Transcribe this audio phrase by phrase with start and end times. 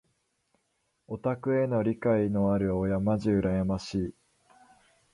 [1.07, 4.13] オタクへの理解のある親まじ羨ましい。